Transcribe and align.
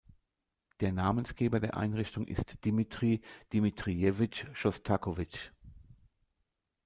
Der 0.79 0.91
Namensgeber 0.93 1.59
der 1.59 1.77
Einrichtung 1.77 2.25
ist 2.25 2.65
Dmitri 2.65 3.21
Dmitrijewitsch 3.53 4.45
Schostakowitsch. 4.51 5.51